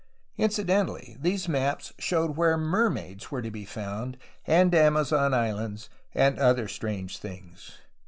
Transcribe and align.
In 0.35 0.49
cidentally, 0.49 1.15
these 1.21 1.47
maps 1.47 1.93
showed 1.99 2.35
where 2.35 2.57
''mermaids'^ 2.57 3.29
were 3.29 3.43
to 3.43 3.51
be 3.51 3.65
found, 3.65 4.17
and 4.47 4.73
Amazon 4.73 5.31
islands, 5.31 5.91
and 6.15 6.39
other 6.39 6.67
strange 6.67 7.19
things. 7.19 7.77